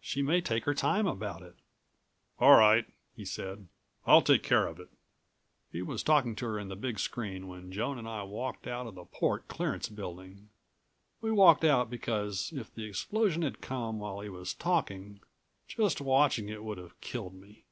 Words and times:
She 0.00 0.20
may 0.20 0.40
take 0.40 0.64
her 0.64 0.74
time 0.74 1.06
about 1.06 1.42
it." 1.42 1.54
"All 2.40 2.56
right," 2.56 2.84
he 3.14 3.24
said. 3.24 3.68
"I'll 4.04 4.20
take 4.20 4.42
care 4.42 4.66
of 4.66 4.80
it." 4.80 4.88
He 5.70 5.80
was 5.80 6.02
talking 6.02 6.34
to 6.34 6.46
her 6.46 6.58
in 6.58 6.66
the 6.66 6.74
big 6.74 6.98
screen 6.98 7.46
when 7.46 7.70
Joan 7.70 7.96
and 7.96 8.08
I 8.08 8.24
walked 8.24 8.66
out 8.66 8.88
of 8.88 8.96
the 8.96 9.04
port 9.04 9.46
clearance 9.46 9.88
building. 9.88 10.48
We 11.20 11.30
walked 11.30 11.62
out 11.62 11.88
because, 11.88 12.52
if 12.52 12.74
the 12.74 12.82
explosion 12.84 13.42
had 13.42 13.60
come 13.60 14.00
while 14.00 14.18
he 14.22 14.28
was 14.28 14.54
talking, 14.54 15.20
just 15.68 16.00
watching 16.00 16.48
it 16.48 16.64
would 16.64 16.78
have 16.78 17.00
killed 17.00 17.34
me. 17.34 17.62